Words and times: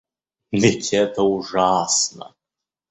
Ведь 0.51 0.93
это 0.95 1.21
ужасно! 1.21 2.33